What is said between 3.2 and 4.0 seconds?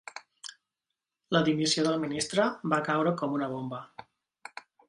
com una bomba.